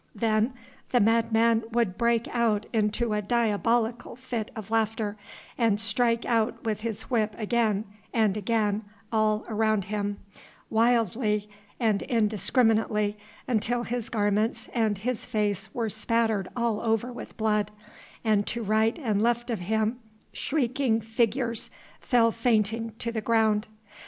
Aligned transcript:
Then 0.15 0.55
the 0.89 0.99
madman 0.99 1.61
would 1.73 1.95
break 1.95 2.27
out 2.29 2.65
into 2.73 3.13
a 3.13 3.21
diabolical 3.21 4.15
fit 4.15 4.49
of 4.55 4.71
laughter, 4.71 5.15
and 5.59 5.79
strike 5.79 6.25
out 6.25 6.63
with 6.63 6.81
his 6.81 7.03
whip 7.03 7.35
again 7.37 7.85
and 8.11 8.35
again 8.35 8.83
all 9.11 9.45
around 9.47 9.85
him, 9.85 10.17
wildly 10.71 11.47
and 11.79 12.01
indiscriminately, 12.01 13.15
until 13.47 13.83
his 13.83 14.09
garments 14.09 14.69
and 14.73 14.97
his 14.97 15.27
face 15.27 15.71
were 15.71 15.87
spattered 15.87 16.47
all 16.55 16.81
over 16.81 17.13
with 17.13 17.37
blood, 17.37 17.69
and 18.23 18.47
to 18.47 18.63
right 18.63 18.97
and 18.97 19.21
left 19.21 19.51
of 19.51 19.59
him 19.59 19.99
shrieking 20.33 20.99
figures 20.99 21.69
fell 21.99 22.31
fainting 22.31 22.93
to 22.97 23.11
the 23.11 23.21
ground. 23.21 23.67